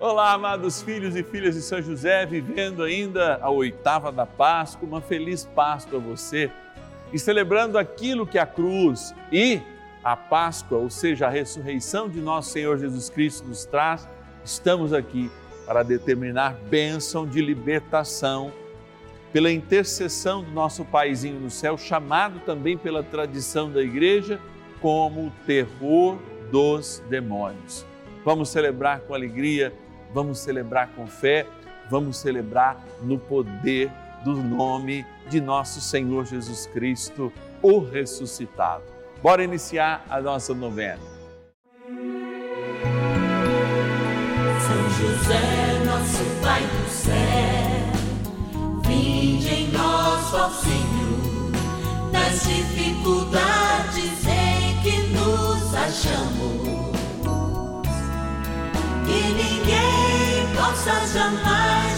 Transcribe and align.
Olá, 0.00 0.32
amados 0.32 0.80
filhos 0.80 1.16
e 1.16 1.24
filhas 1.24 1.56
de 1.56 1.60
São 1.60 1.82
José, 1.82 2.24
vivendo 2.24 2.84
ainda 2.84 3.36
a 3.42 3.50
oitava 3.50 4.12
da 4.12 4.24
Páscoa, 4.24 4.86
uma 4.86 5.00
feliz 5.00 5.44
Páscoa 5.44 5.98
a 5.98 6.00
você 6.00 6.52
e 7.12 7.18
celebrando 7.18 7.76
aquilo 7.76 8.24
que 8.24 8.38
a 8.38 8.46
cruz 8.46 9.12
e 9.32 9.60
a 10.04 10.14
Páscoa, 10.14 10.78
ou 10.78 10.88
seja, 10.88 11.26
a 11.26 11.30
ressurreição 11.30 12.08
de 12.08 12.20
nosso 12.20 12.50
Senhor 12.50 12.78
Jesus 12.78 13.10
Cristo 13.10 13.48
nos 13.48 13.64
traz, 13.64 14.08
estamos 14.44 14.92
aqui 14.92 15.28
para 15.66 15.82
determinar 15.82 16.54
bênção 16.70 17.26
de 17.26 17.42
libertação 17.42 18.52
pela 19.32 19.50
intercessão 19.50 20.44
do 20.44 20.52
nosso 20.52 20.84
Paizinho 20.84 21.40
no 21.40 21.50
céu, 21.50 21.76
chamado 21.76 22.38
também 22.46 22.78
pela 22.78 23.02
tradição 23.02 23.68
da 23.68 23.82
igreja 23.82 24.40
como 24.80 25.26
o 25.26 25.32
terror 25.44 26.18
dos 26.52 27.02
demônios. 27.10 27.84
Vamos 28.24 28.50
celebrar 28.50 29.00
com 29.00 29.12
alegria 29.12 29.72
vamos 30.12 30.38
celebrar 30.38 30.88
com 30.94 31.06
fé, 31.06 31.46
vamos 31.90 32.18
celebrar 32.18 32.76
no 33.02 33.18
poder 33.18 33.90
do 34.24 34.34
nome 34.34 35.06
de 35.28 35.40
nosso 35.40 35.80
Senhor 35.80 36.24
Jesus 36.24 36.66
Cristo, 36.66 37.32
o 37.62 37.78
ressuscitado. 37.78 38.84
Bora 39.22 39.42
iniciar 39.42 40.04
a 40.08 40.20
nossa 40.20 40.54
novena. 40.54 40.98
São 44.60 44.90
José, 44.90 45.84
nosso 45.84 46.24
Pai 46.42 46.62
do 46.62 46.88
céu, 46.90 47.14
vinde 48.84 49.48
em 49.48 49.68
nós, 49.72 50.34
ó 50.34 50.50
Senhor, 50.50 51.50
nas 52.12 52.46
dificuldades 52.46 54.26
em 54.26 54.82
que 54.82 55.08
nos 55.08 55.74
achamos 55.74 56.88
que 59.06 59.32
ninguém 59.32 59.87
possa 60.88 61.06
jamais 61.06 61.88
dizer 61.88 61.97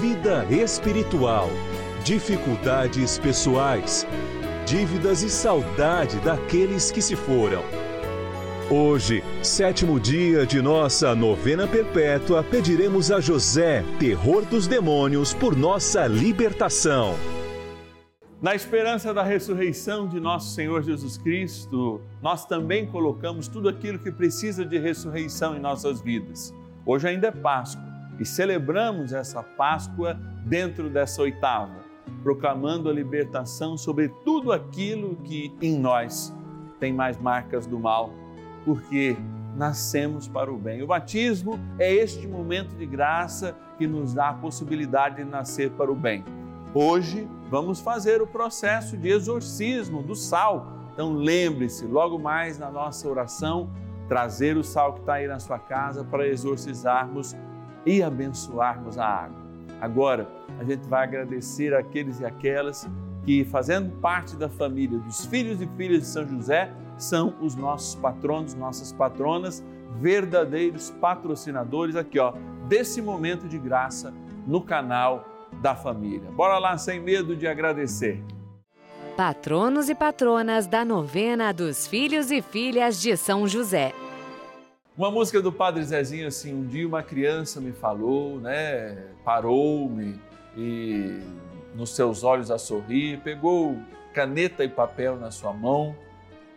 vida 0.00 0.46
espiritual, 0.50 1.50
dificuldades 2.02 3.18
pessoais, 3.18 4.06
dívidas 4.66 5.22
e 5.22 5.28
saudade 5.28 6.18
daqueles 6.20 6.90
que 6.90 7.02
se 7.02 7.14
foram. 7.14 7.62
Hoje, 8.70 9.22
sétimo 9.42 10.00
dia 10.00 10.46
de 10.46 10.62
nossa 10.62 11.14
novena 11.14 11.66
perpétua, 11.66 12.42
pediremos 12.42 13.12
a 13.12 13.20
José, 13.20 13.84
terror 13.98 14.46
dos 14.46 14.66
demônios, 14.66 15.34
por 15.34 15.54
nossa 15.54 16.06
libertação. 16.06 17.14
Na 18.40 18.54
esperança 18.54 19.12
da 19.12 19.22
ressurreição 19.22 20.08
de 20.08 20.18
nosso 20.18 20.54
Senhor 20.54 20.82
Jesus 20.82 21.18
Cristo, 21.18 22.00
nós 22.22 22.46
também 22.46 22.86
colocamos 22.86 23.46
tudo 23.46 23.68
aquilo 23.68 23.98
que 23.98 24.10
precisa 24.10 24.64
de 24.64 24.78
ressurreição 24.78 25.54
em 25.54 25.60
nossas 25.60 26.00
vidas. 26.00 26.52
Hoje 26.84 27.08
ainda 27.08 27.28
é 27.28 27.30
Páscoa 27.30 27.91
e 28.18 28.24
celebramos 28.24 29.12
essa 29.12 29.42
Páscoa 29.42 30.18
dentro 30.44 30.88
dessa 30.90 31.22
oitava, 31.22 31.80
proclamando 32.22 32.88
a 32.88 32.92
libertação 32.92 33.76
sobre 33.76 34.08
tudo 34.24 34.52
aquilo 34.52 35.16
que 35.16 35.54
em 35.60 35.78
nós 35.78 36.34
tem 36.78 36.92
mais 36.92 37.18
marcas 37.18 37.66
do 37.66 37.78
mal, 37.78 38.10
porque 38.64 39.16
nascemos 39.56 40.26
para 40.26 40.52
o 40.52 40.56
bem. 40.56 40.82
O 40.82 40.86
batismo 40.86 41.58
é 41.78 41.92
este 41.92 42.26
momento 42.26 42.74
de 42.74 42.86
graça 42.86 43.56
que 43.78 43.86
nos 43.86 44.14
dá 44.14 44.30
a 44.30 44.34
possibilidade 44.34 45.16
de 45.16 45.24
nascer 45.24 45.70
para 45.72 45.90
o 45.90 45.94
bem. 45.94 46.24
Hoje 46.74 47.28
vamos 47.50 47.80
fazer 47.80 48.22
o 48.22 48.26
processo 48.26 48.96
de 48.96 49.10
exorcismo 49.10 50.02
do 50.02 50.14
sal. 50.14 50.66
Então 50.92 51.12
lembre-se, 51.12 51.86
logo 51.86 52.18
mais 52.18 52.58
na 52.58 52.70
nossa 52.70 53.08
oração, 53.08 53.70
trazer 54.08 54.56
o 54.56 54.64
sal 54.64 54.94
que 54.94 55.00
está 55.00 55.14
aí 55.14 55.26
na 55.26 55.38
sua 55.38 55.58
casa 55.58 56.04
para 56.04 56.26
exorcizarmos 56.26 57.36
e 57.84 58.02
abençoarmos 58.02 58.98
a 58.98 59.06
água. 59.06 59.42
Agora, 59.80 60.28
a 60.58 60.64
gente 60.64 60.86
vai 60.88 61.02
agradecer 61.04 61.74
aqueles 61.74 62.20
e 62.20 62.24
aquelas 62.24 62.88
que, 63.24 63.44
fazendo 63.44 63.90
parte 64.00 64.36
da 64.36 64.48
família 64.48 64.98
dos 64.98 65.26
filhos 65.26 65.60
e 65.60 65.66
filhas 65.76 66.00
de 66.00 66.06
São 66.06 66.26
José, 66.26 66.72
são 66.96 67.34
os 67.40 67.54
nossos 67.54 67.94
patronos, 67.96 68.54
nossas 68.54 68.92
patronas, 68.92 69.64
verdadeiros 69.98 70.90
patrocinadores 71.00 71.96
aqui, 71.96 72.18
ó, 72.18 72.32
desse 72.68 73.02
momento 73.02 73.48
de 73.48 73.58
graça 73.58 74.12
no 74.46 74.60
canal 74.60 75.24
da 75.60 75.74
família. 75.74 76.30
Bora 76.30 76.58
lá 76.58 76.78
sem 76.78 77.00
medo 77.00 77.36
de 77.36 77.46
agradecer. 77.46 78.22
Patronos 79.16 79.88
e 79.88 79.94
patronas 79.94 80.66
da 80.66 80.84
novena 80.84 81.52
dos 81.52 81.86
filhos 81.86 82.30
e 82.30 82.40
filhas 82.40 83.00
de 83.00 83.16
São 83.16 83.46
José. 83.46 83.92
Uma 84.94 85.10
música 85.10 85.40
do 85.40 85.50
Padre 85.50 85.82
Zezinho 85.82 86.28
assim, 86.28 86.52
um 86.52 86.66
dia 86.66 86.86
uma 86.86 87.02
criança 87.02 87.62
me 87.62 87.72
falou, 87.72 88.38
né, 88.38 89.06
parou-me 89.24 90.20
e 90.54 91.18
nos 91.74 91.96
seus 91.96 92.22
olhos 92.22 92.50
a 92.50 92.58
sorrir, 92.58 93.18
pegou 93.22 93.78
caneta 94.12 94.62
e 94.62 94.68
papel 94.68 95.16
na 95.16 95.30
sua 95.30 95.50
mão, 95.50 95.96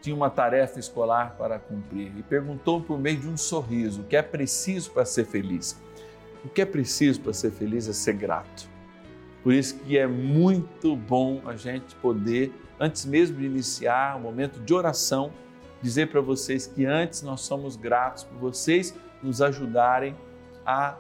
tinha 0.01 0.13
uma 0.13 0.29
tarefa 0.29 0.77
escolar 0.77 1.37
para 1.37 1.57
cumprir 1.57 2.11
e 2.17 2.23
perguntou 2.23 2.81
por 2.81 2.99
meio 2.99 3.17
de 3.17 3.29
um 3.29 3.37
sorriso 3.37 4.01
o 4.01 4.03
que 4.03 4.17
é 4.17 4.21
preciso 4.21 4.91
para 4.91 5.05
ser 5.05 5.25
feliz. 5.25 5.81
O 6.43 6.49
que 6.49 6.61
é 6.61 6.65
preciso 6.65 7.21
para 7.21 7.31
ser 7.31 7.51
feliz 7.51 7.87
é 7.87 7.93
ser 7.93 8.15
grato. 8.15 8.69
Por 9.41 9.53
isso 9.53 9.79
que 9.79 9.97
é 9.97 10.05
muito 10.05 10.93
bom 10.93 11.41
a 11.45 11.55
gente 11.55 11.95
poder, 11.95 12.51
antes 12.77 13.05
mesmo 13.05 13.37
de 13.37 13.45
iniciar 13.45 14.17
o 14.17 14.19
momento 14.19 14.59
de 14.59 14.73
oração, 14.73 15.31
dizer 15.85 16.07
para 16.07 16.19
vocês 16.19 16.65
que 16.65 16.83
antes 16.83 17.21
nós 17.21 17.41
somos 17.41 17.75
gratos 17.75 18.23
por 18.23 18.39
vocês 18.39 18.95
nos 19.21 19.39
ajudarem 19.39 20.15
a, 20.65 20.95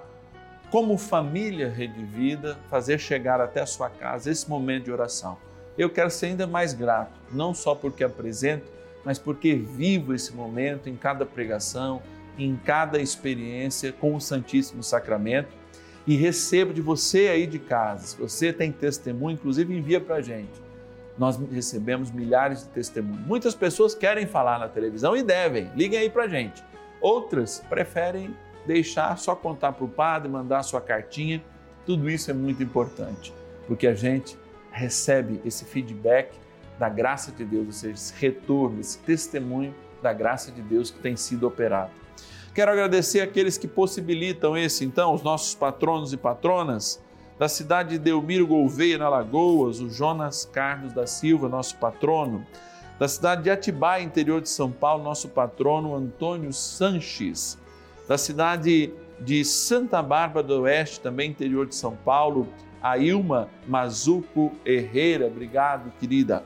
como 0.69 0.95
família 0.95 1.67
Rede 1.67 2.03
Vida, 2.05 2.55
fazer 2.69 2.99
chegar 2.99 3.41
até 3.41 3.61
a 3.61 3.65
sua 3.65 3.89
casa 3.89 4.29
esse 4.29 4.47
momento 4.47 4.83
de 4.83 4.91
oração. 4.91 5.39
Eu 5.75 5.89
quero 5.89 6.11
ser 6.11 6.27
ainda 6.27 6.45
mais 6.45 6.71
grato, 6.75 7.19
não 7.31 7.51
só 7.51 7.73
porque 7.73 8.03
apresento, 8.03 8.71
mas 9.03 9.17
porque 9.17 9.55
vivo 9.55 10.13
esse 10.13 10.35
momento 10.35 10.87
em 10.87 10.95
cada 10.95 11.25
pregação, 11.25 11.99
em 12.37 12.55
cada 12.55 12.99
experiência 12.99 13.91
com 13.91 14.15
o 14.15 14.21
Santíssimo 14.21 14.83
Sacramento 14.83 15.49
e 16.05 16.15
recebo 16.15 16.71
de 16.71 16.81
você 16.81 17.27
aí 17.29 17.47
de 17.47 17.57
casa. 17.57 18.05
Se 18.05 18.17
você 18.17 18.53
tem 18.53 18.71
testemunho, 18.71 19.33
inclusive 19.33 19.75
envia 19.75 19.99
para 19.99 20.17
a 20.17 20.21
gente. 20.21 20.64
Nós 21.17 21.37
recebemos 21.51 22.11
milhares 22.11 22.63
de 22.63 22.69
testemunhos. 22.69 23.25
Muitas 23.25 23.55
pessoas 23.55 23.95
querem 23.95 24.25
falar 24.25 24.59
na 24.59 24.67
televisão 24.67 25.15
e 25.15 25.23
devem, 25.23 25.71
liguem 25.75 25.99
aí 25.99 26.09
para 26.09 26.23
a 26.23 26.27
gente. 26.27 26.63
Outras 26.99 27.63
preferem 27.69 28.35
deixar 28.65 29.17
só 29.17 29.35
contar 29.35 29.73
para 29.73 29.85
o 29.85 29.87
padre, 29.87 30.29
mandar 30.29 30.63
sua 30.63 30.81
cartinha. 30.81 31.43
Tudo 31.85 32.09
isso 32.09 32.31
é 32.31 32.33
muito 32.33 32.61
importante, 32.63 33.33
porque 33.67 33.87
a 33.87 33.93
gente 33.93 34.37
recebe 34.71 35.39
esse 35.45 35.63
feedback 35.63 36.37
da 36.77 36.89
graça 36.89 37.31
de 37.31 37.45
Deus, 37.45 37.65
ou 37.67 37.71
seja, 37.71 37.93
esse 37.93 38.13
retorno, 38.19 38.81
esse 38.81 38.97
testemunho 38.99 39.73
da 40.01 40.11
graça 40.11 40.51
de 40.51 40.61
Deus 40.61 40.91
que 40.91 40.99
tem 40.99 41.15
sido 41.15 41.47
operado. 41.47 41.91
Quero 42.53 42.71
agradecer 42.71 43.21
aqueles 43.21 43.57
que 43.57 43.67
possibilitam 43.67 44.57
esse, 44.57 44.83
então, 44.85 45.13
os 45.13 45.21
nossos 45.21 45.55
patronos 45.55 46.13
e 46.13 46.17
patronas 46.17 47.01
da 47.37 47.49
cidade 47.49 47.91
de 47.91 47.99
Delmiro 47.99 48.47
Gouveia, 48.47 48.97
na 48.97 49.09
Lagoas, 49.09 49.79
o 49.79 49.89
Jonas 49.89 50.45
Carlos 50.45 50.93
da 50.93 51.05
Silva, 51.05 51.49
nosso 51.49 51.75
patrono, 51.77 52.45
da 52.97 53.07
cidade 53.07 53.43
de 53.43 53.49
Atibaia, 53.49 54.03
interior 54.03 54.41
de 54.41 54.49
São 54.49 54.71
Paulo, 54.71 55.03
nosso 55.03 55.27
patrono 55.27 55.95
Antônio 55.95 56.53
Sanches, 56.53 57.57
da 58.07 58.17
cidade 58.17 58.93
de 59.19 59.43
Santa 59.43 60.01
Bárbara 60.01 60.47
do 60.47 60.61
Oeste, 60.61 61.01
também 61.01 61.29
interior 61.29 61.65
de 61.65 61.75
São 61.75 61.95
Paulo, 61.95 62.47
a 62.81 62.97
Ilma 62.97 63.49
Mazuco 63.67 64.51
Herrera, 64.65 65.27
obrigado, 65.27 65.91
querida. 65.99 66.43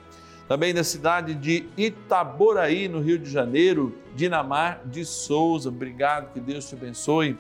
Também 0.48 0.74
da 0.74 0.84
cidade 0.84 1.36
de 1.36 1.70
Itaboraí, 1.78 2.88
no 2.88 3.00
Rio 3.00 3.20
de 3.20 3.30
Janeiro, 3.30 3.96
Dinamar 4.16 4.82
de 4.86 5.06
Souza, 5.06 5.70
obrigado, 5.70 6.34
que 6.34 6.40
Deus 6.40 6.68
te 6.68 6.74
abençoe. 6.74 7.38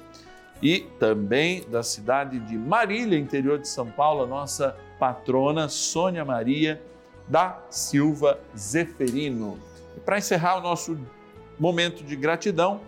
E 0.61 0.81
também 0.99 1.63
da 1.69 1.81
cidade 1.81 2.39
de 2.39 2.57
Marília, 2.57 3.17
interior 3.17 3.59
de 3.59 3.67
São 3.67 3.89
Paulo, 3.89 4.23
a 4.23 4.27
nossa 4.27 4.75
patrona 4.99 5.69
Sônia 5.69 6.25
Maria 6.25 6.81
da 7.27 7.59
Silva 7.69 8.39
Zeferino. 8.57 9.57
E 9.95 9.99
para 9.99 10.17
encerrar 10.17 10.57
o 10.57 10.61
nosso 10.61 10.97
momento 11.57 12.03
de 12.03 12.15
gratidão, 12.15 12.81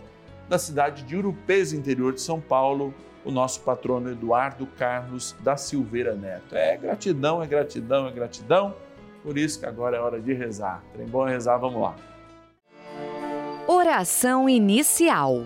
da 0.49 0.59
cidade 0.59 1.03
de 1.03 1.15
Urupês, 1.15 1.71
interior 1.71 2.11
de 2.11 2.19
São 2.19 2.41
Paulo, 2.41 2.93
o 3.23 3.31
nosso 3.31 3.61
patrono 3.61 4.11
Eduardo 4.11 4.65
Carlos 4.77 5.33
da 5.39 5.55
Silveira 5.55 6.13
Neto. 6.13 6.55
É 6.55 6.75
gratidão, 6.75 7.41
é 7.41 7.47
gratidão, 7.47 8.07
é 8.07 8.11
gratidão. 8.11 8.75
Por 9.23 9.37
isso 9.37 9.59
que 9.59 9.65
agora 9.65 9.95
é 9.95 9.99
hora 9.99 10.19
de 10.19 10.33
rezar. 10.33 10.83
Trem 10.93 11.07
bom 11.07 11.27
é 11.27 11.31
rezar, 11.31 11.57
vamos 11.57 11.81
lá. 11.81 11.95
Oração 13.67 14.49
inicial. 14.49 15.45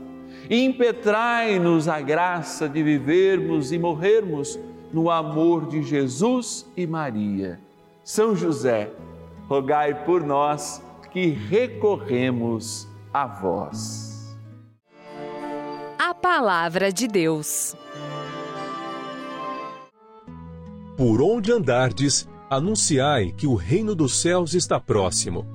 impetrai-nos 0.51 1.87
a 1.87 2.01
graça 2.01 2.67
de 2.67 2.83
vivermos 2.83 3.71
e 3.71 3.79
morrermos 3.79 4.59
no 4.91 5.09
amor 5.09 5.65
de 5.67 5.81
Jesus 5.81 6.69
e 6.75 6.85
Maria. 6.85 7.57
São 8.03 8.35
José, 8.35 8.91
rogai 9.47 10.03
por 10.03 10.21
nós 10.21 10.83
que 11.13 11.27
recorremos 11.27 12.85
a 13.13 13.25
vós. 13.25 14.37
A 15.97 16.13
Palavra 16.13 16.91
de 16.91 17.07
Deus. 17.07 17.73
Por 20.97 21.21
onde 21.21 21.53
andardes, 21.53 22.27
anunciai 22.49 23.31
que 23.31 23.47
o 23.47 23.55
reino 23.55 23.95
dos 23.95 24.19
céus 24.19 24.53
está 24.53 24.81
próximo. 24.81 25.47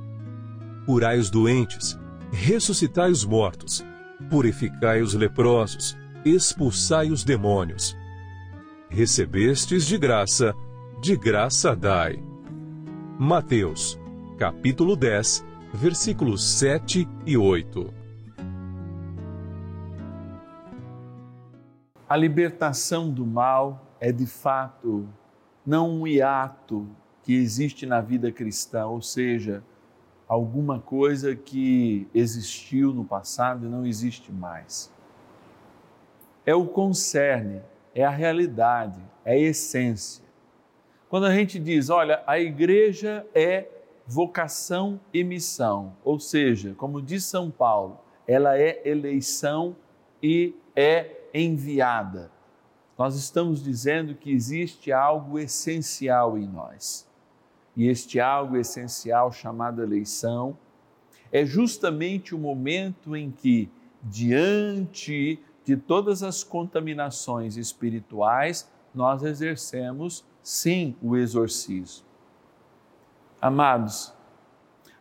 Curai 0.87 1.19
os 1.19 1.29
doentes, 1.29 1.99
ressuscitai 2.33 3.11
os 3.11 3.25
mortos 3.25 3.85
purificai 4.31 5.03
os 5.03 5.15
leprosos, 5.15 5.97
expulsai 6.25 7.11
os 7.11 7.25
demônios. 7.25 7.97
Recebestes 8.89 9.87
de 9.87 9.99
graça, 9.99 10.55
de 11.01 11.17
graça 11.17 11.75
dai. 11.75 12.23
Mateus, 13.19 13.99
capítulo 14.39 14.97
10, 14.97 15.45
versículos 15.73 16.45
7 16.45 17.09
e 17.25 17.37
8. 17.37 17.95
A 22.09 22.17
libertação 22.17 23.11
do 23.11 23.27
mal 23.27 23.97
é 24.01 24.13
de 24.13 24.27
fato 24.27 25.09
não 25.67 26.03
um 26.03 26.07
hiato 26.07 26.87
que 27.25 27.35
existe 27.35 27.85
na 27.85 28.01
vida 28.01 28.31
cristã, 28.31 28.87
ou 28.87 29.03
seja, 29.03 29.65
alguma 30.29 30.81
coisa 30.81 31.37
que 31.37 32.09
existiu 32.15 32.93
no 32.93 33.05
passado 33.05 33.67
e 33.67 33.69
não 33.69 33.87
existe 33.87 34.33
mais. 34.33 34.93
É 36.45 36.55
o 36.55 36.67
concerne, 36.67 37.63
é 37.95 38.05
a 38.05 38.11
realidade, 38.11 39.01
é 39.25 39.33
a 39.33 39.39
essência. 39.39 40.25
Quando 41.09 41.27
a 41.27 41.35
gente 41.35 41.59
diz, 41.59 41.91
olha, 41.91 42.23
a 42.27 42.39
igreja 42.39 43.25
é 43.35 43.69
vocação 44.07 45.01
e 45.13 45.23
missão, 45.23 45.97
ou 46.05 46.19
seja, 46.19 46.75
como 46.75 47.03
diz 47.03 47.25
São 47.25 47.51
Paulo, 47.51 48.01
ela 48.27 48.59
é 48.59 48.83
eleição 48.85 49.77
e 50.23 50.55
é 50.75 51.11
enviada. 51.33 52.31
Nós 52.99 53.15
estamos 53.15 53.63
dizendo 53.63 54.15
que 54.15 54.33
existe 54.33 54.91
algo 54.91 55.39
essencial 55.39 56.37
em 56.39 56.47
nós 56.47 57.06
e 57.77 57.89
este 57.89 58.19
algo 58.19 58.57
essencial 58.57 59.31
chamado 59.31 59.83
eleição 59.83 60.57
é 61.31 61.45
justamente 61.45 62.35
o 62.35 62.39
momento 62.39 63.15
em 63.15 63.31
que, 63.31 63.69
diante 64.03 65.39
de 65.65 65.77
todas 65.77 66.23
as 66.23 66.43
contaminações 66.43 67.57
espirituais, 67.57 68.71
nós 68.95 69.23
exercemos 69.23 70.25
sim 70.43 70.97
o 71.03 71.17
exorcismo. 71.17 72.07
Amados, 73.41 74.15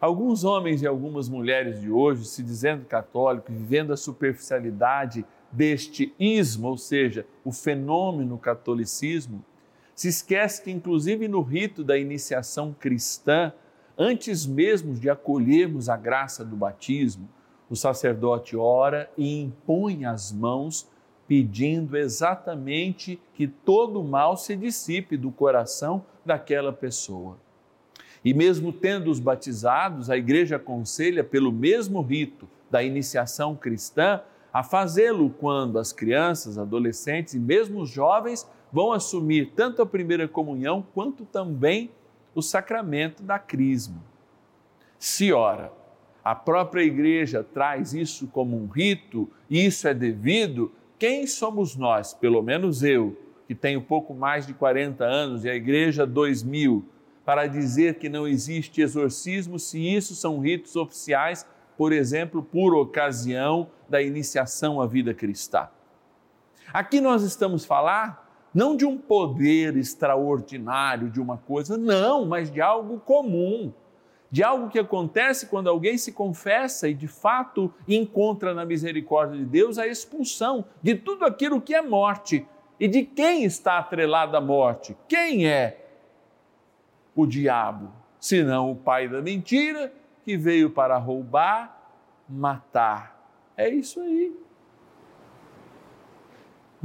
alguns 0.01 0.43
homens 0.43 0.81
e 0.81 0.87
algumas 0.87 1.29
mulheres 1.29 1.79
de 1.79 1.89
hoje, 1.89 2.25
se 2.25 2.43
dizendo 2.43 2.85
católicos, 2.85 3.55
vivendo 3.55 3.93
a 3.93 3.97
superficialidade 3.97 5.23
deste 5.51 6.13
ismo, 6.19 6.67
ou 6.67 6.77
seja, 6.77 7.25
o 7.45 7.51
fenômeno 7.51 8.37
catolicismo, 8.37 9.45
se 9.95 10.09
esquece 10.09 10.61
que, 10.61 10.69
inclusive 10.69 11.27
no 11.27 11.41
rito 11.41 11.81
da 11.83 11.97
iniciação 11.97 12.75
cristã, 12.77 13.53
antes 13.97 14.45
mesmo 14.45 14.93
de 14.93 15.09
acolhermos 15.09 15.87
a 15.87 15.95
graça 15.95 16.43
do 16.43 16.55
batismo, 16.55 17.29
o 17.69 17.75
sacerdote 17.75 18.57
ora 18.57 19.09
e 19.17 19.41
impõe 19.41 20.05
as 20.05 20.33
mãos, 20.33 20.87
pedindo 21.27 21.97
exatamente 21.97 23.19
que 23.33 23.47
todo 23.47 24.01
o 24.01 24.03
mal 24.03 24.37
se 24.37 24.55
dissipe 24.55 25.17
do 25.17 25.31
coração 25.31 26.05
daquela 26.23 26.71
pessoa. 26.71 27.37
E 28.23 28.33
mesmo 28.33 28.73
tendo 28.73 29.09
os 29.09 29.19
batizados, 29.19 30.09
a 30.09 30.17
igreja 30.17 30.57
aconselha, 30.57 31.23
pelo 31.23 31.51
mesmo 31.51 32.01
rito 32.01 32.47
da 32.69 32.83
iniciação 32.83 33.55
cristã, 33.55 34.21
a 34.51 34.61
fazê-lo 34.61 35.29
quando 35.29 35.79
as 35.79 35.91
crianças, 35.91 36.57
adolescentes 36.57 37.33
e 37.33 37.39
mesmo 37.39 37.81
os 37.81 37.89
jovens 37.89 38.47
vão 38.75 38.91
assumir 38.91 39.53
tanto 39.55 39.81
a 39.81 39.85
primeira 39.85 40.27
comunhão 40.27 40.85
quanto 40.93 41.23
também 41.23 41.89
o 42.35 42.41
sacramento 42.41 43.23
da 43.23 43.39
crisma. 43.39 44.03
Se 44.99 45.31
ora, 45.31 45.71
a 46.21 46.35
própria 46.35 46.81
igreja 46.81 47.41
traz 47.41 47.93
isso 47.93 48.27
como 48.27 48.61
um 48.61 48.67
rito, 48.67 49.29
e 49.49 49.65
isso 49.65 49.87
é 49.87 49.93
devido, 49.93 50.73
quem 50.99 51.25
somos 51.25 51.77
nós, 51.77 52.13
pelo 52.13 52.41
menos 52.41 52.83
eu, 52.83 53.17
que 53.47 53.55
tenho 53.55 53.81
pouco 53.81 54.13
mais 54.13 54.45
de 54.45 54.53
40 54.53 55.05
anos 55.05 55.45
e 55.45 55.49
a 55.49 55.55
igreja 55.55 56.05
2000, 56.05 56.83
para 57.23 57.47
dizer 57.47 57.95
que 57.95 58.09
não 58.09 58.27
existe 58.27 58.81
exorcismo 58.81 59.57
se 59.57 59.79
isso 59.79 60.13
são 60.15 60.41
ritos 60.41 60.75
oficiais, 60.75 61.47
por 61.77 61.93
exemplo, 61.93 62.43
por 62.43 62.75
ocasião 62.75 63.69
da 63.87 64.01
iniciação 64.01 64.81
à 64.81 64.85
vida 64.85 65.13
cristã? 65.13 65.69
Aqui 66.73 66.99
nós 66.99 67.23
estamos 67.23 67.63
falar 67.63 68.24
não 68.55 68.77
de 68.77 68.85
um 68.85 68.97
poder 68.97 69.75
extraordinário 69.75 71.09
de 71.09 71.19
uma 71.19 71.37
coisa, 71.37 71.77
não, 71.77 72.25
mas 72.25 72.49
de 72.49 72.61
algo 72.61 73.01
comum, 73.01 73.73
de 74.31 74.41
algo 74.41 74.69
que 74.69 74.79
acontece 74.79 75.47
quando 75.47 75.69
alguém 75.69 75.97
se 75.97 76.13
confessa 76.13 76.87
e 76.87 76.93
de 76.93 77.07
fato 77.07 77.71
encontra 77.85 78.53
na 78.53 78.63
misericórdia 78.63 79.37
de 79.37 79.43
Deus 79.43 79.77
a 79.77 79.85
expulsão 79.85 80.63
de 80.81 80.95
tudo 80.95 81.25
aquilo 81.25 81.59
que 81.59 81.75
é 81.75 81.81
morte. 81.81 82.47
E 82.79 82.87
de 82.87 83.03
quem 83.03 83.43
está 83.43 83.77
atrelada 83.77 84.37
a 84.37 84.41
morte? 84.41 84.95
Quem 85.07 85.47
é 85.47 85.85
o 87.13 87.25
diabo? 87.25 87.91
Senão 88.21 88.71
o 88.71 88.75
pai 88.75 89.09
da 89.09 89.21
mentira 89.21 89.91
que 90.23 90.37
veio 90.37 90.69
para 90.69 90.97
roubar, 90.97 91.93
matar. 92.27 93.29
É 93.57 93.69
isso 93.69 93.99
aí 93.99 94.44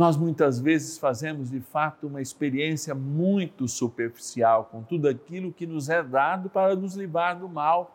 nós 0.01 0.17
muitas 0.17 0.59
vezes 0.59 0.97
fazemos 0.97 1.51
de 1.51 1.61
fato 1.61 2.07
uma 2.07 2.23
experiência 2.23 2.95
muito 2.95 3.69
superficial 3.69 4.65
com 4.73 4.83
tudo 4.83 5.07
aquilo 5.07 5.53
que 5.53 5.67
nos 5.67 5.91
é 5.91 6.03
dado 6.03 6.49
para 6.49 6.75
nos 6.75 6.95
livrar 6.95 7.39
do 7.39 7.47
mal. 7.47 7.95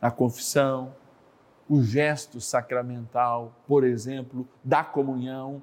A 0.00 0.12
confissão, 0.12 0.94
o 1.68 1.82
gesto 1.82 2.40
sacramental, 2.40 3.52
por 3.66 3.82
exemplo, 3.82 4.46
da 4.62 4.84
comunhão, 4.84 5.60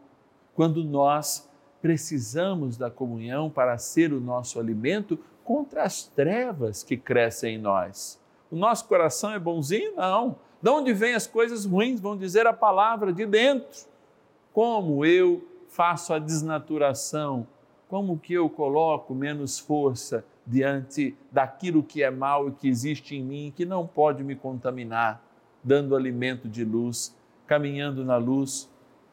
quando 0.54 0.84
nós 0.84 1.50
precisamos 1.82 2.76
da 2.76 2.92
comunhão 2.92 3.50
para 3.50 3.78
ser 3.78 4.12
o 4.12 4.20
nosso 4.20 4.60
alimento 4.60 5.18
contra 5.42 5.84
as 5.84 6.04
trevas 6.04 6.84
que 6.84 6.98
crescem 6.98 7.56
em 7.56 7.58
nós. 7.58 8.22
O 8.52 8.58
nosso 8.58 8.90
coração 8.90 9.32
é 9.32 9.40
bonzinho? 9.40 9.96
Não. 9.96 10.36
De 10.62 10.70
onde 10.70 10.92
vêm 10.92 11.16
as 11.16 11.26
coisas 11.26 11.64
ruins? 11.64 12.02
Vão 12.02 12.18
dizer 12.18 12.46
a 12.46 12.52
palavra 12.52 13.14
de 13.14 13.26
dentro 13.26 13.95
como 14.56 15.04
eu 15.04 15.46
faço 15.68 16.14
a 16.14 16.18
desnaturação, 16.18 17.46
como 17.90 18.18
que 18.18 18.32
eu 18.32 18.50
coloco 18.50 19.14
menos 19.14 19.60
força 19.60 20.24
diante 20.48 21.14
daquilo 21.30 21.84
que 21.84 22.02
é 22.02 22.10
mal 22.10 22.48
e 22.48 22.54
que 22.54 22.70
existe 22.70 23.18
em 23.18 23.22
mim, 23.22 23.54
que 23.54 23.66
não 23.66 23.86
pode 23.86 24.24
me 24.24 24.34
contaminar, 24.34 25.22
dando 25.62 25.94
alimento 25.94 26.48
de 26.48 26.64
luz, 26.64 27.14
caminhando 27.46 28.06
na 28.06 28.16
luz, 28.16 28.70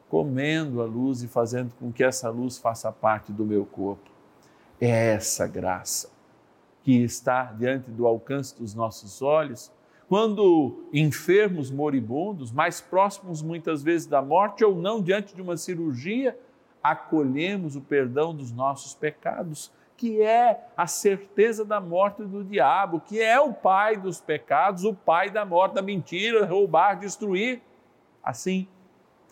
comendo 0.08 0.80
a 0.80 0.84
luz 0.84 1.24
e 1.24 1.26
fazendo 1.26 1.72
com 1.74 1.90
que 1.90 2.04
essa 2.04 2.30
luz 2.30 2.56
faça 2.56 2.92
parte 2.92 3.32
do 3.32 3.44
meu 3.44 3.66
corpo. 3.66 4.12
É 4.80 5.14
essa 5.14 5.48
graça 5.48 6.08
que 6.84 7.02
está 7.02 7.46
diante 7.46 7.90
do 7.90 8.06
alcance 8.06 8.56
dos 8.56 8.76
nossos 8.76 9.20
olhos 9.20 9.72
quando 10.12 10.84
enfermos, 10.92 11.70
moribundos, 11.70 12.52
mais 12.52 12.82
próximos 12.82 13.40
muitas 13.40 13.82
vezes 13.82 14.06
da 14.06 14.20
morte 14.20 14.62
ou 14.62 14.76
não, 14.76 15.00
diante 15.00 15.34
de 15.34 15.40
uma 15.40 15.56
cirurgia, 15.56 16.38
acolhemos 16.82 17.76
o 17.76 17.80
perdão 17.80 18.34
dos 18.34 18.52
nossos 18.52 18.94
pecados, 18.94 19.72
que 19.96 20.20
é 20.20 20.66
a 20.76 20.86
certeza 20.86 21.64
da 21.64 21.80
morte 21.80 22.22
do 22.24 22.44
diabo, 22.44 23.00
que 23.00 23.22
é 23.22 23.40
o 23.40 23.54
pai 23.54 23.96
dos 23.96 24.20
pecados, 24.20 24.84
o 24.84 24.92
pai 24.92 25.30
da 25.30 25.46
morte, 25.46 25.76
da 25.76 25.80
mentira, 25.80 26.44
roubar, 26.44 26.98
destruir. 26.98 27.62
Assim, 28.22 28.68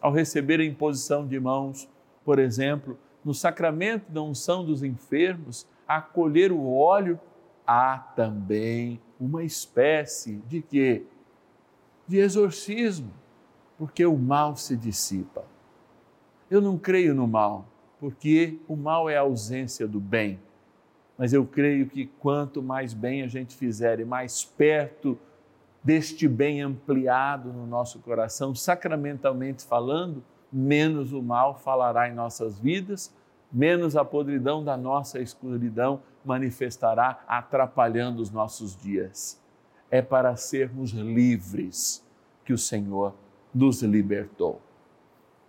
ao 0.01 0.11
receber 0.11 0.61
a 0.61 0.65
imposição 0.65 1.27
de 1.27 1.39
mãos, 1.39 1.91
por 2.25 2.39
exemplo, 2.39 2.99
no 3.23 3.35
sacramento 3.35 4.11
da 4.11 4.23
unção 4.23 4.65
dos 4.65 4.83
enfermos, 4.83 5.67
acolher 5.87 6.51
o 6.51 6.73
óleo, 6.75 7.21
há 7.67 7.99
também 8.17 8.99
uma 9.21 9.45
espécie 9.45 10.37
de 10.49 10.63
quê? 10.63 11.05
De 12.09 12.19
exorcismo, 12.19 13.13
porque 13.77 14.05
o 14.07 14.17
mal 14.17 14.57
se 14.57 14.77
dissipa. 14.77 15.45
Eu 16.51 16.61
não 16.61 16.79
creio 16.79 17.15
no 17.15 17.29
mal, 17.29 17.67
porque 18.01 18.59
o 18.67 18.75
mal 18.75 19.09
é 19.11 19.17
a 19.17 19.21
ausência 19.21 19.87
do 19.87 20.01
bem. 20.01 20.41
Mas 21.19 21.35
eu 21.35 21.45
creio 21.45 21.87
que 21.87 22.07
quanto 22.19 22.63
mais 22.63 22.95
bem 22.95 23.23
a 23.23 23.29
gente 23.29 23.55
fizer 23.55 24.01
e 24.01 24.05
mais 24.05 24.43
perto 24.43 25.19
deste 25.85 26.27
bem 26.27 26.63
ampliado 26.63 27.53
no 27.53 27.67
nosso 27.67 27.99
coração, 28.01 28.55
sacramentalmente 28.55 29.65
falando, 29.65 30.25
menos 30.53 31.13
o 31.13 31.23
mal 31.23 31.55
falará 31.55 32.09
em 32.09 32.15
nossas 32.15 32.59
vidas, 32.59 33.15
menos 33.53 33.97
a 33.97 34.05
podridão 34.05 34.65
da 34.65 34.77
nossa 34.77 35.21
escuridão 35.21 36.01
manifestará 36.25 37.23
atrapalhando 37.27 38.21
os 38.23 38.31
nossos 38.31 38.77
dias. 38.77 39.41
É 39.91 40.01
para 40.01 40.37
sermos 40.37 40.91
livres 40.91 42.05
que 42.45 42.53
o 42.53 42.59
Senhor 42.59 43.15
nos 43.55 43.83
libertou. 43.83 44.61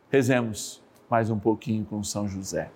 Rezemos 0.10 0.82
mais 1.10 1.30
um 1.30 1.38
pouquinho 1.38 1.86
com 1.86 2.04
São 2.04 2.28
José. 2.28 2.72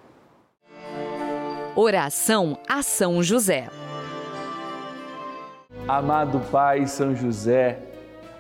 Oração 1.76 2.58
a 2.68 2.82
São 2.82 3.22
José. 3.22 3.70
Amado 5.88 6.40
Pai 6.52 6.88
São 6.88 7.16
José, 7.16 7.80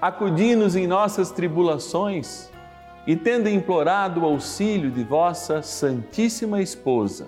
acudi-nos 0.01 0.75
em 0.75 0.87
nossas 0.87 1.31
tribulações 1.31 2.49
e 3.05 3.15
tendo 3.15 3.47
implorado 3.49 4.21
o 4.21 4.25
auxílio 4.25 4.89
de 4.89 5.03
vossa 5.03 5.61
Santíssima 5.61 6.61
Esposa, 6.61 7.27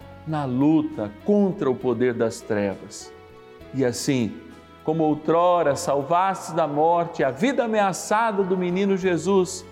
na 0.27 0.45
luta 0.45 1.11
contra 1.25 1.69
o 1.69 1.75
poder 1.75 2.13
das 2.13 2.41
trevas. 2.41 3.11
E 3.73 3.85
assim, 3.85 4.33
como 4.83 5.03
outrora 5.03 5.75
salvaste 5.75 6.53
da 6.53 6.67
morte 6.67 7.23
a 7.23 7.31
vida 7.31 7.65
ameaçada 7.65 8.43
do 8.43 8.57
menino 8.57 8.97
Jesus, 8.97 9.65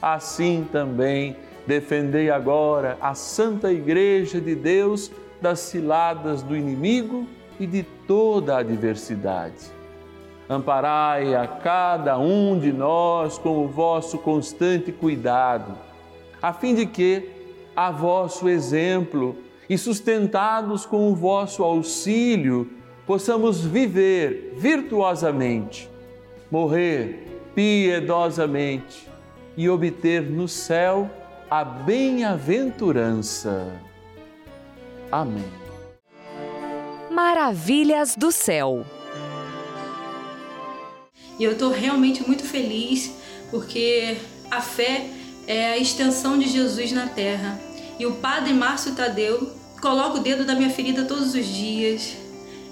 assim 0.00 0.66
também 0.70 1.36
defendei 1.66 2.30
agora 2.30 2.96
a 3.00 3.14
Santa 3.14 3.72
Igreja 3.72 4.40
de 4.40 4.54
Deus 4.54 5.10
das 5.40 5.60
ciladas 5.60 6.42
do 6.42 6.56
inimigo 6.56 7.26
e 7.58 7.66
de 7.66 7.82
toda 7.82 8.56
a 8.56 8.60
adversidade. 8.60 9.70
Amparai 10.48 11.34
a 11.34 11.46
cada 11.46 12.18
um 12.18 12.58
de 12.58 12.72
nós 12.72 13.38
com 13.38 13.64
o 13.64 13.68
vosso 13.68 14.18
constante 14.18 14.92
cuidado, 14.92 15.72
a 16.40 16.52
fim 16.52 16.74
de 16.74 16.86
que, 16.86 17.30
a 17.74 17.90
vosso 17.90 18.48
exemplo, 18.48 19.36
e 19.68 19.78
sustentados 19.78 20.84
com 20.84 21.08
o 21.10 21.14
vosso 21.14 21.62
auxílio, 21.62 22.70
possamos 23.06 23.64
viver 23.64 24.54
virtuosamente, 24.56 25.88
morrer 26.50 27.28
piedosamente 27.54 29.08
e 29.56 29.68
obter 29.68 30.22
no 30.22 30.48
céu 30.48 31.08
a 31.50 31.64
bem-aventurança. 31.64 33.72
Amém. 35.10 35.44
Maravilhas 37.10 38.16
do 38.16 38.32
Céu. 38.32 38.86
E 41.38 41.44
eu 41.44 41.52
estou 41.52 41.70
realmente 41.70 42.26
muito 42.26 42.44
feliz 42.44 43.14
porque 43.50 44.16
a 44.50 44.62
fé 44.62 45.10
é 45.46 45.72
a 45.72 45.78
extensão 45.78 46.38
de 46.38 46.48
Jesus 46.48 46.92
na 46.92 47.08
terra. 47.08 47.60
E 48.02 48.06
o 48.06 48.14
Padre 48.14 48.52
Márcio 48.52 48.96
Tadeu 48.96 49.52
coloca 49.80 50.18
o 50.18 50.22
dedo 50.24 50.44
da 50.44 50.56
minha 50.56 50.70
ferida 50.70 51.04
todos 51.04 51.36
os 51.36 51.46
dias. 51.46 52.16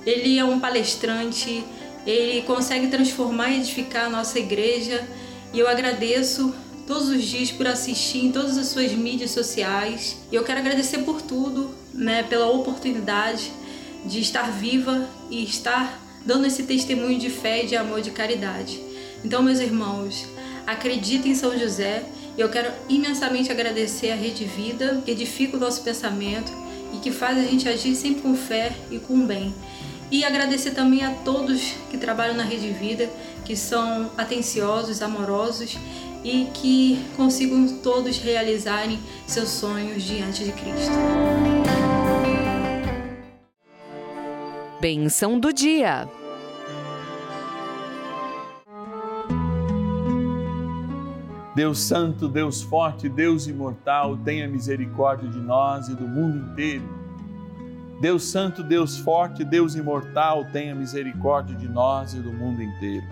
Ele 0.04 0.36
é 0.36 0.44
um 0.44 0.58
palestrante, 0.58 1.62
ele 2.04 2.42
consegue 2.42 2.88
transformar 2.88 3.50
e 3.50 3.60
edificar 3.60 4.06
a 4.06 4.10
nossa 4.10 4.40
igreja. 4.40 5.06
E 5.52 5.60
eu 5.60 5.68
agradeço 5.68 6.52
todos 6.84 7.08
os 7.08 7.22
dias 7.22 7.52
por 7.52 7.68
assistir 7.68 8.24
em 8.24 8.32
todas 8.32 8.58
as 8.58 8.66
suas 8.66 8.90
mídias 8.90 9.30
sociais. 9.30 10.16
E 10.32 10.34
eu 10.34 10.42
quero 10.42 10.58
agradecer 10.58 10.98
por 11.04 11.22
tudo, 11.22 11.72
né, 11.94 12.24
pela 12.24 12.50
oportunidade 12.50 13.52
de 14.04 14.18
estar 14.18 14.50
viva 14.50 15.08
e 15.30 15.44
estar 15.44 15.96
dando 16.26 16.44
esse 16.44 16.64
testemunho 16.64 17.20
de 17.20 17.30
fé, 17.30 17.62
de 17.62 17.76
amor, 17.76 18.00
de 18.00 18.10
caridade. 18.10 18.80
Então, 19.24 19.44
meus 19.44 19.60
irmãos, 19.60 20.26
acreditem 20.66 21.30
em 21.30 21.36
São 21.36 21.56
José 21.56 22.02
e 22.36 22.40
eu 22.40 22.48
quero 22.48 22.72
imensamente 22.88 23.50
agradecer 23.50 24.10
a 24.10 24.14
Rede 24.14 24.44
Vida, 24.44 25.02
que 25.04 25.10
edifica 25.10 25.56
o 25.56 25.60
nosso 25.60 25.82
pensamento 25.82 26.52
e 26.94 26.98
que 26.98 27.10
faz 27.10 27.38
a 27.38 27.42
gente 27.42 27.68
agir 27.68 27.94
sempre 27.94 28.22
com 28.22 28.34
fé 28.34 28.72
e 28.90 28.98
com 28.98 29.26
bem. 29.26 29.54
E 30.10 30.24
agradecer 30.24 30.72
também 30.72 31.04
a 31.04 31.10
todos 31.10 31.74
que 31.90 31.96
trabalham 31.96 32.34
na 32.34 32.42
Rede 32.42 32.70
Vida, 32.70 33.08
que 33.44 33.54
são 33.54 34.10
atenciosos, 34.16 35.02
amorosos 35.02 35.76
e 36.24 36.48
que 36.52 37.00
consigam 37.16 37.78
todos 37.78 38.18
realizarem 38.18 38.98
seus 39.26 39.48
sonhos 39.50 40.02
diante 40.02 40.44
de 40.44 40.52
Cristo. 40.52 40.92
Benção 44.80 45.38
do 45.38 45.52
dia. 45.52 46.08
Deus 51.60 51.80
Santo, 51.80 52.26
Deus 52.26 52.62
Forte, 52.62 53.06
Deus 53.06 53.46
Imortal, 53.46 54.16
tenha 54.16 54.48
misericórdia 54.48 55.28
de 55.28 55.38
nós 55.38 55.90
e 55.90 55.94
do 55.94 56.08
mundo 56.08 56.38
inteiro. 56.38 56.88
Deus 58.00 58.30
Santo, 58.30 58.62
Deus 58.62 58.96
Forte, 58.96 59.44
Deus 59.44 59.74
Imortal, 59.74 60.46
tenha 60.46 60.74
misericórdia 60.74 61.54
de 61.54 61.68
nós 61.68 62.14
e 62.14 62.18
do 62.18 62.32
mundo 62.32 62.62
inteiro. 62.62 63.04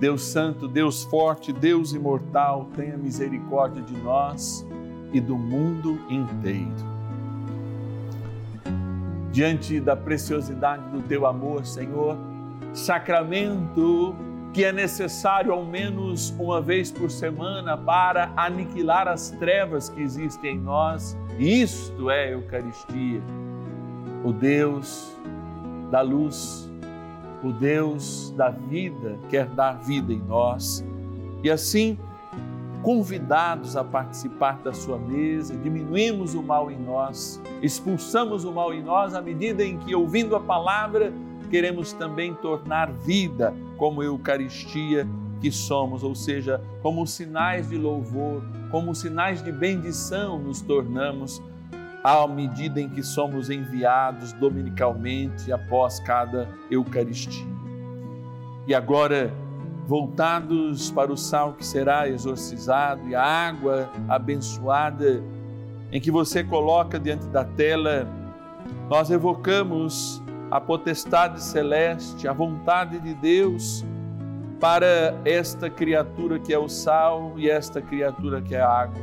Deus 0.00 0.22
Santo, 0.22 0.66
Deus 0.66 1.04
Forte, 1.04 1.52
Deus 1.52 1.92
Imortal, 1.92 2.68
tenha 2.74 2.96
misericórdia 2.96 3.80
de 3.80 3.96
nós 3.98 4.66
e 5.12 5.20
do 5.20 5.38
mundo 5.38 6.00
inteiro. 6.10 6.74
Diante 9.30 9.78
da 9.78 9.94
preciosidade 9.94 10.82
do 10.88 11.00
teu 11.02 11.24
amor, 11.24 11.64
Senhor, 11.64 12.18
sacramento 12.74 14.16
que 14.52 14.64
é 14.64 14.72
necessário 14.72 15.52
ao 15.52 15.64
menos 15.64 16.30
uma 16.38 16.60
vez 16.60 16.90
por 16.90 17.10
semana 17.10 17.76
para 17.76 18.32
aniquilar 18.36 19.06
as 19.06 19.30
trevas 19.30 19.88
que 19.88 20.02
existem 20.02 20.56
em 20.56 20.58
nós. 20.58 21.16
Isto 21.38 22.10
é 22.10 22.34
Eucaristia, 22.34 23.22
o 24.24 24.32
Deus 24.32 25.16
da 25.90 26.00
luz, 26.00 26.70
o 27.42 27.52
Deus 27.52 28.32
da 28.36 28.50
vida 28.50 29.18
quer 29.28 29.46
dar 29.46 29.74
vida 29.74 30.12
em 30.12 30.20
nós. 30.20 30.84
E 31.42 31.50
assim, 31.50 31.96
convidados 32.82 33.76
a 33.76 33.84
participar 33.84 34.58
da 34.62 34.72
sua 34.72 34.98
mesa, 34.98 35.56
diminuímos 35.56 36.34
o 36.34 36.42
mal 36.42 36.70
em 36.70 36.78
nós, 36.78 37.40
expulsamos 37.62 38.44
o 38.44 38.52
mal 38.52 38.74
em 38.74 38.82
nós 38.82 39.14
à 39.14 39.22
medida 39.22 39.64
em 39.64 39.78
que, 39.78 39.94
ouvindo 39.94 40.34
a 40.34 40.40
palavra, 40.40 41.12
queremos 41.50 41.92
também 41.92 42.32
tornar 42.34 42.92
vida 42.92 43.54
como 43.76 44.02
Eucaristia 44.02 45.06
que 45.40 45.50
somos, 45.50 46.02
ou 46.02 46.14
seja, 46.14 46.60
como 46.82 47.06
sinais 47.06 47.68
de 47.68 47.76
louvor, 47.76 48.42
como 48.70 48.94
sinais 48.94 49.42
de 49.42 49.50
bendição 49.50 50.38
nos 50.38 50.60
tornamos 50.60 51.42
à 52.04 52.26
medida 52.26 52.80
em 52.80 52.88
que 52.88 53.02
somos 53.02 53.50
enviados 53.50 54.32
dominicalmente 54.34 55.52
após 55.52 55.98
cada 56.00 56.48
Eucaristia. 56.70 57.46
E 58.66 58.74
agora, 58.74 59.32
voltados 59.86 60.90
para 60.90 61.12
o 61.12 61.16
sal 61.16 61.54
que 61.54 61.66
será 61.66 62.08
exorcizado 62.08 63.08
e 63.08 63.14
a 63.14 63.22
água 63.22 63.90
abençoada 64.08 65.22
em 65.90 66.00
que 66.00 66.10
você 66.10 66.44
coloca 66.44 66.98
diante 66.98 67.26
da 67.26 67.44
tela, 67.44 68.06
nós 68.88 69.10
evocamos 69.10 70.22
a 70.50 70.60
potestade 70.60 71.40
celeste, 71.42 72.26
a 72.26 72.32
vontade 72.32 72.98
de 72.98 73.14
Deus 73.14 73.84
para 74.58 75.16
esta 75.24 75.70
criatura 75.70 76.38
que 76.38 76.52
é 76.52 76.58
o 76.58 76.68
sal 76.68 77.34
e 77.36 77.48
esta 77.48 77.80
criatura 77.80 78.42
que 78.42 78.54
é 78.54 78.60
a 78.60 78.68
água. 78.68 79.00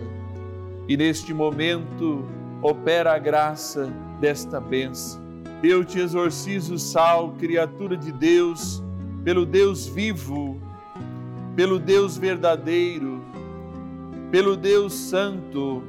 E 0.87 0.97
neste 0.97 1.33
momento 1.33 2.25
opera 2.61 3.13
a 3.13 3.17
graça 3.17 3.91
desta 4.19 4.59
bênção. 4.59 5.21
Eu 5.63 5.83
te 5.83 5.99
exorcizo, 5.99 6.77
sal, 6.77 7.33
criatura 7.39 7.97
de 7.97 8.11
Deus, 8.11 8.83
pelo 9.23 9.45
Deus 9.45 9.87
vivo, 9.87 10.61
pelo 11.55 11.79
Deus 11.79 12.17
verdadeiro, 12.17 13.23
pelo 14.29 14.55
Deus 14.55 14.93
santo, 14.93 15.81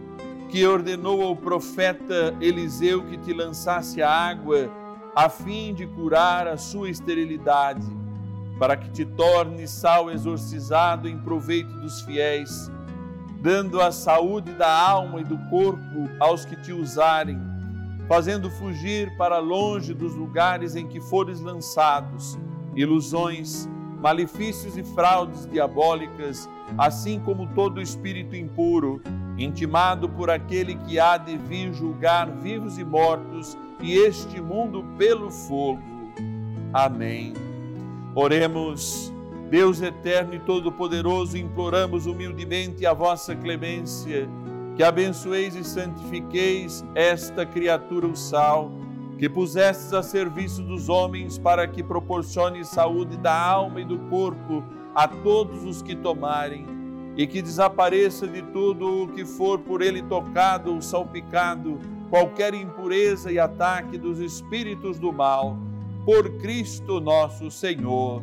que 0.48 0.64
ordenou 0.66 1.22
ao 1.22 1.36
profeta 1.36 2.34
Eliseu 2.40 3.02
que 3.04 3.18
te 3.18 3.34
lançasse 3.34 4.00
a 4.00 4.10
água 4.10 4.70
a 5.18 5.28
fim 5.28 5.74
de 5.74 5.84
curar 5.84 6.46
a 6.46 6.56
sua 6.56 6.88
esterilidade, 6.88 7.84
para 8.56 8.76
que 8.76 8.88
te 8.88 9.04
torne 9.04 9.66
sal 9.66 10.12
exorcizado 10.12 11.08
em 11.08 11.18
proveito 11.18 11.72
dos 11.80 12.02
fiéis, 12.02 12.70
dando 13.42 13.80
a 13.80 13.90
saúde 13.90 14.52
da 14.52 14.72
alma 14.72 15.20
e 15.20 15.24
do 15.24 15.36
corpo 15.50 16.08
aos 16.20 16.44
que 16.44 16.54
te 16.54 16.72
usarem, 16.72 17.36
fazendo 18.06 18.48
fugir 18.48 19.12
para 19.16 19.40
longe 19.40 19.92
dos 19.92 20.14
lugares 20.14 20.76
em 20.76 20.86
que 20.86 21.00
fores 21.00 21.40
lançados 21.40 22.38
ilusões, 22.76 23.68
malefícios 24.00 24.76
e 24.76 24.84
fraudes 24.84 25.50
diabólicas, 25.50 26.48
assim 26.78 27.18
como 27.18 27.48
todo 27.56 27.82
espírito 27.82 28.36
impuro, 28.36 29.02
intimado 29.36 30.08
por 30.08 30.30
aquele 30.30 30.76
que 30.76 31.00
há 31.00 31.16
de 31.16 31.36
vir 31.36 31.74
julgar 31.74 32.30
vivos 32.30 32.78
e 32.78 32.84
mortos 32.84 33.58
e 33.80 33.96
este 33.96 34.40
mundo 34.40 34.84
pelo 34.96 35.30
fogo. 35.30 35.82
Amém. 36.72 37.32
Oremos, 38.14 39.12
Deus 39.50 39.80
eterno 39.80 40.34
e 40.34 40.38
todo-poderoso, 40.40 41.38
imploramos 41.38 42.06
humildemente 42.06 42.84
a 42.84 42.92
vossa 42.92 43.34
clemência, 43.34 44.28
que 44.76 44.82
abençoeis 44.82 45.54
e 45.54 45.64
santifiqueis 45.64 46.84
esta 46.94 47.46
criatura, 47.46 48.06
o 48.06 48.16
sal, 48.16 48.72
que 49.18 49.28
pusestes 49.28 49.92
a 49.92 50.02
serviço 50.02 50.62
dos 50.62 50.88
homens 50.88 51.38
para 51.38 51.66
que 51.66 51.82
proporcione 51.82 52.64
saúde 52.64 53.16
da 53.16 53.34
alma 53.34 53.80
e 53.80 53.84
do 53.84 53.98
corpo 54.10 54.62
a 54.94 55.08
todos 55.08 55.64
os 55.64 55.82
que 55.82 55.96
tomarem, 55.96 56.66
e 57.16 57.26
que 57.26 57.42
desapareça 57.42 58.26
de 58.26 58.42
tudo 58.42 59.02
o 59.02 59.08
que 59.08 59.24
for 59.24 59.58
por 59.58 59.82
ele 59.82 60.02
tocado 60.02 60.72
ou 60.72 60.80
salpicado 60.80 61.80
qualquer 62.08 62.54
impureza 62.54 63.30
e 63.30 63.38
ataque 63.38 63.98
dos 63.98 64.18
espíritos 64.18 64.98
do 64.98 65.12
mal, 65.12 65.56
por 66.04 66.38
Cristo 66.38 67.00
nosso 67.00 67.50
Senhor. 67.50 68.22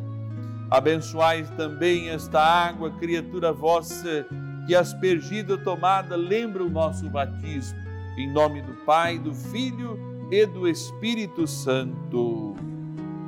Abençoai 0.70 1.44
também 1.56 2.08
esta 2.08 2.40
água, 2.40 2.90
criatura 2.90 3.52
vossa, 3.52 4.26
que 4.66 4.74
aspergida 4.74 5.56
tomada 5.56 6.16
lembra 6.16 6.64
o 6.64 6.68
nosso 6.68 7.08
batismo. 7.08 7.78
Em 8.18 8.32
nome 8.32 8.62
do 8.62 8.72
Pai, 8.84 9.18
do 9.18 9.32
Filho 9.32 9.98
e 10.30 10.44
do 10.46 10.66
Espírito 10.66 11.46
Santo. 11.46 12.54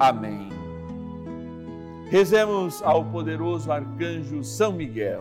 Amém. 0.01 0.49
Rezemos 2.11 2.83
ao 2.83 3.05
poderoso 3.05 3.71
arcanjo 3.71 4.43
São 4.43 4.73
Miguel. 4.73 5.21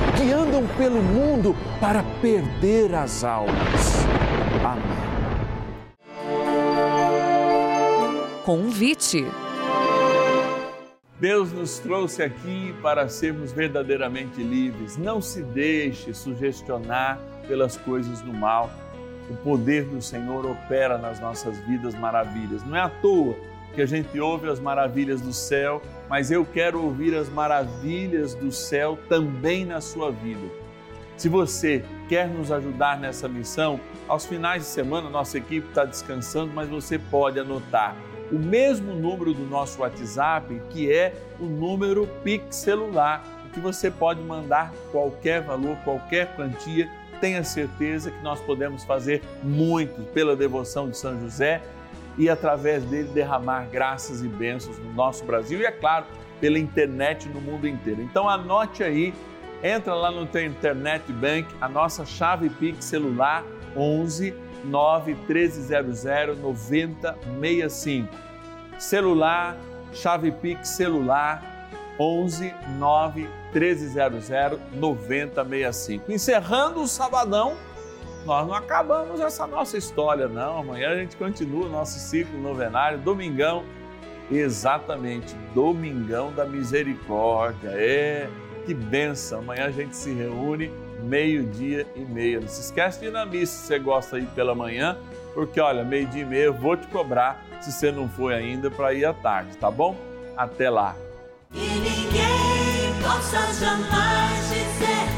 que 0.21 0.31
andam 0.31 0.67
pelo 0.77 1.01
mundo 1.01 1.55
para 1.79 2.03
perder 2.21 2.93
as 2.93 3.23
almas. 3.23 4.05
Amém. 4.63 4.83
Convite. 8.45 9.25
Deus 11.19 11.51
nos 11.51 11.79
trouxe 11.79 12.21
aqui 12.21 12.75
para 12.83 13.09
sermos 13.09 13.51
verdadeiramente 13.51 14.43
livres. 14.43 14.95
Não 14.95 15.19
se 15.21 15.41
deixe 15.41 16.13
sugestionar 16.13 17.19
pelas 17.47 17.75
coisas 17.77 18.21
do 18.21 18.31
mal. 18.31 18.69
O 19.27 19.35
poder 19.37 19.85
do 19.85 20.01
Senhor 20.03 20.45
opera 20.45 20.99
nas 20.99 21.19
nossas 21.19 21.57
vidas 21.61 21.95
maravilhas. 21.95 22.63
Não 22.63 22.75
é 22.75 22.81
à 22.81 22.89
toa 22.89 23.35
que 23.73 23.81
a 23.81 23.87
gente 23.87 24.19
ouve 24.19 24.49
as 24.49 24.59
maravilhas 24.59 25.19
do 25.19 25.33
céu, 25.33 25.81
mas 26.11 26.29
eu 26.29 26.43
quero 26.43 26.83
ouvir 26.83 27.15
as 27.15 27.29
maravilhas 27.29 28.35
do 28.35 28.51
céu 28.51 28.99
também 29.07 29.63
na 29.63 29.79
sua 29.79 30.11
vida. 30.11 30.45
Se 31.15 31.29
você 31.29 31.85
quer 32.09 32.27
nos 32.27 32.51
ajudar 32.51 32.99
nessa 32.99 33.29
missão, 33.29 33.79
aos 34.09 34.25
finais 34.25 34.63
de 34.63 34.67
semana 34.67 35.09
nossa 35.09 35.37
equipe 35.37 35.69
está 35.69 35.85
descansando, 35.85 36.51
mas 36.53 36.67
você 36.67 36.99
pode 36.99 37.39
anotar 37.39 37.95
o 38.29 38.37
mesmo 38.37 38.93
número 38.93 39.33
do 39.33 39.45
nosso 39.45 39.83
WhatsApp, 39.83 40.61
que 40.69 40.91
é 40.91 41.15
o 41.39 41.45
número 41.45 42.05
Pix 42.25 42.57
celular, 42.57 43.23
que 43.53 43.61
você 43.61 43.89
pode 43.89 44.19
mandar 44.19 44.73
qualquer 44.91 45.41
valor, 45.41 45.77
qualquer 45.85 46.35
quantia. 46.35 46.91
Tenha 47.21 47.41
certeza 47.41 48.11
que 48.11 48.21
nós 48.21 48.41
podemos 48.41 48.83
fazer 48.83 49.23
muito 49.41 50.01
pela 50.11 50.35
devoção 50.35 50.89
de 50.89 50.97
São 50.97 51.17
José 51.21 51.61
e 52.17 52.29
através 52.29 52.83
dele 52.85 53.09
derramar 53.09 53.67
graças 53.71 54.21
e 54.23 54.27
bênçãos 54.27 54.77
no 54.79 54.93
nosso 54.93 55.23
Brasil 55.25 55.59
e, 55.59 55.65
é 55.65 55.71
claro, 55.71 56.05
pela 56.39 56.59
internet 56.59 57.29
no 57.29 57.39
mundo 57.39 57.67
inteiro. 57.67 58.01
Então 58.01 58.27
anote 58.27 58.83
aí, 58.83 59.13
entra 59.63 59.93
lá 59.93 60.11
no 60.11 60.25
teu 60.25 60.45
internet 60.45 61.11
bank, 61.13 61.47
a 61.61 61.69
nossa 61.69 62.05
chave 62.05 62.49
Pix 62.49 62.85
celular 62.85 63.43
11 63.75 64.33
9 64.65 65.13
1300 65.27 66.03
9065. 66.39 68.09
Celular, 68.77 69.57
chave 69.93 70.31
Pix 70.31 70.69
celular 70.69 71.67
11 71.99 72.53
9 72.77 73.29
1300 73.53 74.59
9065. 74.73 76.11
Encerrando 76.11 76.81
o 76.81 76.87
sabadão, 76.87 77.55
nós 78.25 78.47
não 78.47 78.53
acabamos 78.53 79.19
essa 79.19 79.47
nossa 79.47 79.77
história, 79.77 80.27
não. 80.27 80.59
Amanhã 80.59 80.89
a 80.91 80.95
gente 80.95 81.15
continua 81.15 81.65
o 81.65 81.69
nosso 81.69 81.99
ciclo 81.99 82.39
novenário, 82.39 82.97
domingão, 82.99 83.63
exatamente, 84.31 85.35
domingão 85.53 86.31
da 86.33 86.45
misericórdia. 86.45 87.69
É, 87.73 88.29
que 88.65 88.73
benção. 88.73 89.39
Amanhã 89.39 89.65
a 89.65 89.71
gente 89.71 89.95
se 89.95 90.13
reúne 90.13 90.71
meio-dia 91.03 91.85
e 91.95 92.01
meia. 92.01 92.39
Não 92.39 92.47
se 92.47 92.61
esquece 92.61 92.99
de 92.99 93.07
ir 93.07 93.11
na 93.11 93.25
missa 93.25 93.53
se 93.53 93.67
você 93.67 93.79
gosta 93.79 94.19
ir 94.19 94.27
pela 94.27 94.53
manhã, 94.53 94.97
porque 95.33 95.59
olha, 95.59 95.83
meio-dia 95.83 96.21
e 96.21 96.25
meia 96.25 96.43
eu 96.45 96.53
vou 96.53 96.77
te 96.77 96.87
cobrar 96.87 97.43
se 97.59 97.71
você 97.71 97.91
não 97.91 98.07
foi 98.07 98.33
ainda 98.33 98.69
para 98.69 98.93
ir 98.93 99.05
à 99.05 99.13
tarde, 99.13 99.57
tá 99.57 99.69
bom? 99.69 99.95
Até 100.37 100.69
lá. 100.69 100.95
E 101.53 101.59
ninguém 101.59 103.01
possa 103.01 103.53
jamais 103.53 104.49
dizer 104.49 105.10